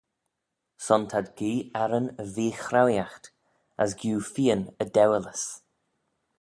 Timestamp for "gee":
1.37-1.69